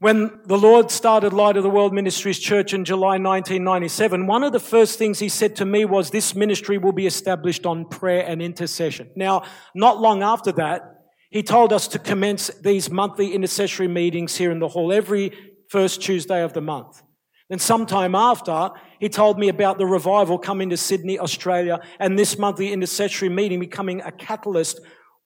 When 0.00 0.38
the 0.44 0.56
Lord 0.56 0.92
started 0.92 1.32
Light 1.32 1.56
of 1.56 1.64
the 1.64 1.70
World 1.70 1.92
Ministries 1.92 2.38
Church 2.38 2.72
in 2.72 2.84
July 2.84 3.18
1997, 3.18 4.28
one 4.28 4.44
of 4.44 4.52
the 4.52 4.60
first 4.60 4.96
things 4.96 5.18
he 5.18 5.28
said 5.28 5.56
to 5.56 5.64
me 5.64 5.84
was 5.84 6.10
this 6.10 6.36
ministry 6.36 6.78
will 6.78 6.92
be 6.92 7.08
established 7.08 7.66
on 7.66 7.84
prayer 7.84 8.24
and 8.24 8.40
intercession. 8.40 9.10
Now, 9.16 9.42
not 9.74 10.00
long 10.00 10.22
after 10.22 10.52
that, 10.52 10.82
he 11.30 11.42
told 11.42 11.72
us 11.72 11.88
to 11.88 11.98
commence 11.98 12.46
these 12.62 12.88
monthly 12.88 13.34
intercessory 13.34 13.88
meetings 13.88 14.36
here 14.36 14.52
in 14.52 14.60
the 14.60 14.68
hall 14.68 14.92
every 14.92 15.32
first 15.68 16.00
Tuesday 16.00 16.44
of 16.44 16.52
the 16.52 16.60
month. 16.60 17.02
Then 17.48 17.58
sometime 17.58 18.14
after, 18.14 18.70
he 19.00 19.08
told 19.08 19.36
me 19.36 19.48
about 19.48 19.78
the 19.78 19.86
revival 19.86 20.38
coming 20.38 20.70
to 20.70 20.76
Sydney, 20.76 21.18
Australia, 21.18 21.80
and 21.98 22.16
this 22.16 22.38
monthly 22.38 22.72
intercessory 22.72 23.30
meeting 23.30 23.58
becoming 23.58 24.00
a 24.02 24.12
catalyst 24.12 24.78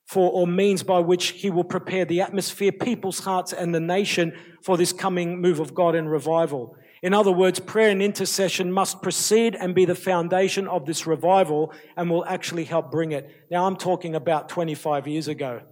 for 0.07 0.31
or 0.31 0.47
means 0.47 0.83
by 0.83 0.99
which 0.99 1.29
he 1.29 1.51
will 1.51 1.65
prepare 1.65 2.05
the 2.05 2.21
atmosphere, 2.21 2.73
people's 2.73 3.21
hearts, 3.21 3.53
and 3.53 3.75
the 3.75 3.81
nation 3.81 4.33
for 4.63 4.77
this 4.77 4.93
coming 4.93 5.41
move 5.41 5.61
of 5.61 5.75
God 5.75 5.95
and 5.95 6.11
revival. 6.11 6.77
In 7.03 7.15
other 7.15 7.33
words, 7.33 7.59
prayer 7.59 7.91
and 7.91 8.03
intercession 8.03 8.71
must 8.71 9.03
precede 9.03 9.57
and 9.57 9.75
be 9.75 9.85
the 9.85 9.95
foundation 9.95 10.69
of 10.69 10.87
this 10.87 11.07
revival 11.07 11.73
and 11.97 12.09
will 12.09 12.25
actually 12.25 12.65
help 12.65 12.93
bring 12.93 13.13
it. 13.13 13.29
Now, 13.51 13.67
I'm 13.67 13.77
talking 13.77 14.15
about 14.15 14.49
25 14.49 15.09
years 15.09 15.27
ago. 15.27 15.63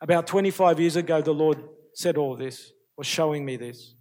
About 0.00 0.26
25 0.26 0.80
years 0.80 0.96
ago, 0.96 1.20
the 1.20 1.34
Lord 1.34 1.62
said 1.94 2.16
all 2.16 2.34
this, 2.34 2.72
was 2.96 3.06
showing 3.06 3.44
me 3.44 3.56
this. 3.56 3.94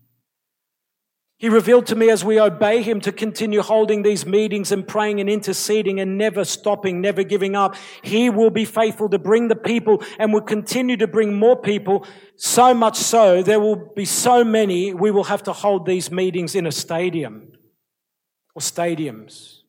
He 1.41 1.50
revealed 1.50 1.88
to 1.88 1.95
me 1.95 2.12
as 2.12 2.23
we 2.23 2.40
obey 2.40 2.84
him 2.84 3.02
to 3.02 3.12
continue 3.12 3.63
holding 3.63 4.04
these 4.04 4.27
meetings 4.27 4.72
and 4.72 4.88
praying 4.88 5.20
and 5.20 5.27
interceding 5.27 5.99
and 5.99 6.16
never 6.16 6.45
stopping, 6.45 7.02
never 7.02 7.23
giving 7.23 7.55
up. 7.55 7.76
He 8.04 8.30
will 8.30 8.52
be 8.52 8.63
faithful 8.63 9.09
to 9.09 9.18
bring 9.18 9.48
the 9.48 9.55
people 9.55 10.04
and 10.20 10.32
will 10.32 10.41
continue 10.41 10.98
to 10.98 11.08
bring 11.08 11.34
more 11.34 11.59
people. 11.59 12.05
So 12.35 12.76
much 12.76 12.96
so, 12.96 13.41
there 13.41 13.59
will 13.59 13.91
be 13.96 14.05
so 14.05 14.44
many, 14.44 14.94
we 14.94 15.09
will 15.09 15.23
have 15.23 15.41
to 15.44 15.52
hold 15.52 15.88
these 15.88 16.12
meetings 16.12 16.54
in 16.54 16.68
a 16.68 16.72
stadium 16.72 17.54
or 18.54 18.62
stadiums. 18.62 19.60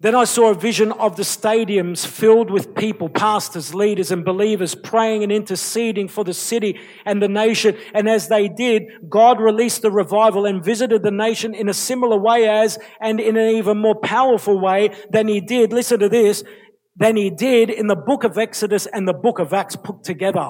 Then 0.00 0.14
I 0.14 0.24
saw 0.24 0.52
a 0.52 0.54
vision 0.54 0.92
of 0.92 1.16
the 1.16 1.24
stadiums 1.24 2.06
filled 2.06 2.52
with 2.52 2.76
people, 2.76 3.08
pastors, 3.08 3.74
leaders, 3.74 4.12
and 4.12 4.24
believers 4.24 4.76
praying 4.76 5.24
and 5.24 5.32
interceding 5.32 6.06
for 6.06 6.22
the 6.22 6.32
city 6.32 6.78
and 7.04 7.20
the 7.20 7.26
nation. 7.26 7.76
And 7.94 8.08
as 8.08 8.28
they 8.28 8.48
did, 8.48 8.84
God 9.08 9.40
released 9.40 9.82
the 9.82 9.90
revival 9.90 10.46
and 10.46 10.64
visited 10.64 11.02
the 11.02 11.10
nation 11.10 11.52
in 11.52 11.68
a 11.68 11.74
similar 11.74 12.16
way 12.16 12.48
as, 12.48 12.78
and 13.00 13.18
in 13.18 13.36
an 13.36 13.56
even 13.56 13.78
more 13.78 13.96
powerful 13.96 14.60
way 14.60 14.94
than 15.10 15.26
he 15.26 15.40
did, 15.40 15.72
listen 15.72 15.98
to 15.98 16.08
this, 16.08 16.44
than 16.94 17.16
he 17.16 17.28
did 17.30 17.68
in 17.68 17.88
the 17.88 17.96
book 17.96 18.22
of 18.22 18.38
Exodus 18.38 18.86
and 18.86 19.08
the 19.08 19.12
book 19.12 19.40
of 19.40 19.52
Acts 19.52 19.74
put 19.74 20.04
together. 20.04 20.48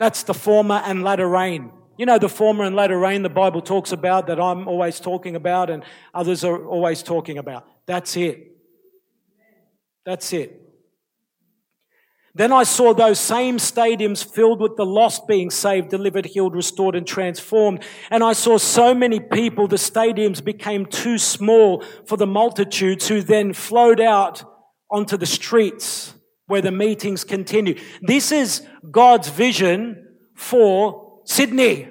That's 0.00 0.24
the 0.24 0.34
former 0.34 0.82
and 0.84 1.04
latter 1.04 1.28
rain. 1.28 1.70
You 1.98 2.06
know, 2.06 2.16
the 2.16 2.28
former 2.28 2.64
and 2.64 2.76
latter 2.76 2.96
rain 2.96 3.22
the 3.22 3.28
Bible 3.28 3.60
talks 3.60 3.90
about 3.90 4.28
that 4.28 4.40
I'm 4.40 4.68
always 4.68 5.00
talking 5.00 5.34
about 5.34 5.68
and 5.68 5.82
others 6.14 6.44
are 6.44 6.64
always 6.64 7.02
talking 7.02 7.38
about. 7.38 7.66
That's 7.86 8.16
it. 8.16 8.52
That's 10.06 10.32
it. 10.32 10.62
Then 12.36 12.52
I 12.52 12.62
saw 12.62 12.94
those 12.94 13.18
same 13.18 13.56
stadiums 13.56 14.24
filled 14.24 14.60
with 14.60 14.76
the 14.76 14.86
lost 14.86 15.26
being 15.26 15.50
saved, 15.50 15.88
delivered, 15.88 16.24
healed, 16.24 16.54
restored, 16.54 16.94
and 16.94 17.04
transformed. 17.04 17.82
And 18.10 18.22
I 18.22 18.32
saw 18.32 18.58
so 18.58 18.94
many 18.94 19.18
people, 19.18 19.66
the 19.66 19.74
stadiums 19.74 20.44
became 20.44 20.86
too 20.86 21.18
small 21.18 21.82
for 22.06 22.16
the 22.16 22.28
multitudes 22.28 23.08
who 23.08 23.22
then 23.22 23.52
flowed 23.52 24.00
out 24.00 24.44
onto 24.88 25.16
the 25.16 25.26
streets 25.26 26.14
where 26.46 26.62
the 26.62 26.70
meetings 26.70 27.24
continue. 27.24 27.76
This 28.00 28.30
is 28.30 28.64
God's 28.88 29.30
vision 29.30 30.06
for 30.36 31.07
Sydney 31.28 31.86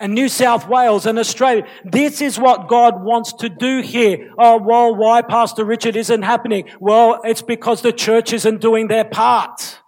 and 0.00 0.12
New 0.12 0.28
South 0.28 0.68
Wales 0.68 1.06
and 1.06 1.20
Australia. 1.20 1.66
This 1.84 2.20
is 2.20 2.36
what 2.36 2.68
God 2.68 3.00
wants 3.00 3.32
to 3.34 3.48
do 3.48 3.80
here. 3.80 4.32
Oh, 4.36 4.58
well, 4.58 4.94
why 4.94 5.22
Pastor 5.22 5.64
Richard 5.64 5.94
isn't 5.94 6.22
happening? 6.22 6.68
Well, 6.80 7.20
it's 7.22 7.42
because 7.42 7.82
the 7.82 7.92
church 7.92 8.32
isn't 8.32 8.60
doing 8.60 8.88
their 8.88 9.04
part. 9.04 9.80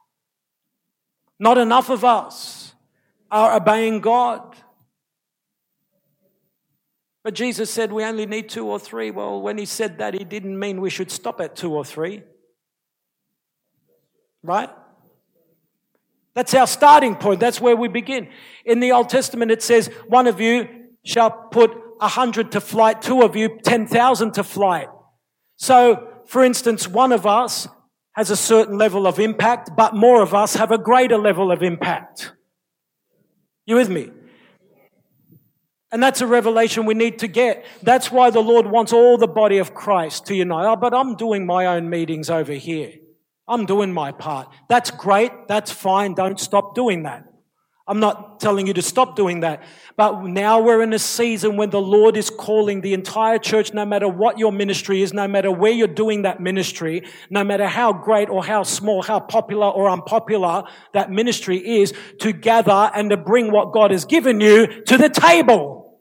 Not 1.40 1.58
enough 1.58 1.90
of 1.90 2.04
us 2.04 2.72
are 3.32 3.56
obeying 3.56 4.00
God. 4.00 4.54
But 7.24 7.34
Jesus 7.34 7.68
said 7.70 7.92
we 7.92 8.04
only 8.04 8.26
need 8.26 8.48
two 8.48 8.66
or 8.66 8.78
three. 8.78 9.10
Well, 9.10 9.42
when 9.42 9.58
he 9.58 9.66
said 9.66 9.98
that, 9.98 10.14
he 10.14 10.22
didn't 10.24 10.56
mean 10.56 10.80
we 10.80 10.88
should 10.88 11.10
stop 11.10 11.40
at 11.40 11.56
two 11.56 11.74
or 11.74 11.84
three. 11.84 12.22
Right? 14.42 14.70
That's 16.38 16.54
our 16.54 16.68
starting 16.68 17.16
point. 17.16 17.40
That's 17.40 17.60
where 17.60 17.74
we 17.74 17.88
begin. 17.88 18.28
In 18.64 18.78
the 18.78 18.92
Old 18.92 19.08
Testament, 19.08 19.50
it 19.50 19.60
says, 19.60 19.90
one 20.06 20.28
of 20.28 20.40
you 20.40 20.68
shall 21.04 21.32
put 21.32 21.72
a 22.00 22.06
hundred 22.06 22.52
to 22.52 22.60
flight, 22.60 23.02
two 23.02 23.22
of 23.22 23.34
you, 23.34 23.58
10,000 23.58 24.34
to 24.34 24.44
flight. 24.44 24.86
So, 25.56 26.08
for 26.26 26.44
instance, 26.44 26.86
one 26.86 27.10
of 27.10 27.26
us 27.26 27.66
has 28.12 28.30
a 28.30 28.36
certain 28.36 28.78
level 28.78 29.04
of 29.04 29.18
impact, 29.18 29.70
but 29.76 29.96
more 29.96 30.22
of 30.22 30.32
us 30.32 30.54
have 30.54 30.70
a 30.70 30.78
greater 30.78 31.18
level 31.18 31.50
of 31.50 31.64
impact. 31.64 32.32
You 33.66 33.74
with 33.74 33.88
me? 33.88 34.12
And 35.90 36.00
that's 36.00 36.20
a 36.20 36.26
revelation 36.28 36.86
we 36.86 36.94
need 36.94 37.18
to 37.18 37.26
get. 37.26 37.66
That's 37.82 38.12
why 38.12 38.30
the 38.30 38.44
Lord 38.44 38.68
wants 38.68 38.92
all 38.92 39.18
the 39.18 39.26
body 39.26 39.58
of 39.58 39.74
Christ 39.74 40.26
to 40.26 40.36
unite. 40.36 40.66
Oh, 40.66 40.76
but 40.76 40.94
I'm 40.94 41.16
doing 41.16 41.46
my 41.46 41.66
own 41.66 41.90
meetings 41.90 42.30
over 42.30 42.52
here. 42.52 42.92
I'm 43.48 43.66
doing 43.66 43.92
my 43.92 44.12
part. 44.12 44.48
That's 44.68 44.90
great. 44.90 45.32
That's 45.48 45.70
fine. 45.70 46.14
Don't 46.14 46.38
stop 46.38 46.74
doing 46.74 47.04
that. 47.04 47.24
I'm 47.88 48.00
not 48.00 48.38
telling 48.38 48.66
you 48.66 48.74
to 48.74 48.82
stop 48.82 49.16
doing 49.16 49.40
that. 49.40 49.62
But 49.96 50.22
now 50.24 50.60
we're 50.60 50.82
in 50.82 50.92
a 50.92 50.98
season 50.98 51.56
when 51.56 51.70
the 51.70 51.80
Lord 51.80 52.18
is 52.18 52.28
calling 52.28 52.82
the 52.82 52.92
entire 52.92 53.38
church, 53.38 53.72
no 53.72 53.86
matter 53.86 54.06
what 54.06 54.38
your 54.38 54.52
ministry 54.52 55.00
is, 55.00 55.14
no 55.14 55.26
matter 55.26 55.50
where 55.50 55.72
you're 55.72 55.88
doing 55.88 56.22
that 56.22 56.38
ministry, 56.38 57.04
no 57.30 57.42
matter 57.42 57.66
how 57.66 57.94
great 57.94 58.28
or 58.28 58.44
how 58.44 58.62
small, 58.62 59.00
how 59.00 59.20
popular 59.20 59.66
or 59.66 59.88
unpopular 59.88 60.64
that 60.92 61.10
ministry 61.10 61.80
is, 61.80 61.94
to 62.20 62.32
gather 62.32 62.90
and 62.94 63.08
to 63.08 63.16
bring 63.16 63.50
what 63.50 63.72
God 63.72 63.90
has 63.90 64.04
given 64.04 64.38
you 64.42 64.82
to 64.84 64.98
the 64.98 65.08
table. 65.08 65.98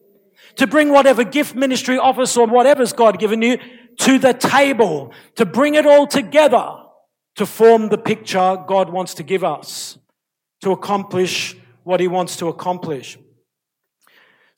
To 0.58 0.68
bring 0.68 0.90
whatever 0.90 1.24
gift, 1.24 1.56
ministry, 1.56 1.98
office, 1.98 2.36
or 2.36 2.48
whatever's 2.48 2.92
God 2.92 3.18
given 3.18 3.42
you 3.42 3.60
to 4.00 4.20
the 4.20 4.34
table. 4.34 5.14
To 5.36 5.46
bring 5.46 5.76
it 5.76 5.86
all 5.86 6.06
together 6.06 6.77
to 7.38 7.46
form 7.46 7.90
the 7.90 7.98
picture 7.98 8.58
God 8.68 8.90
wants 8.90 9.14
to 9.16 9.24
give 9.24 9.44
us, 9.44 9.98
to 10.62 10.72
accomplish 10.72 11.56
what 11.84 12.00
He 12.00 12.08
wants 12.08 12.36
to 12.38 12.48
accomplish. 12.48 13.18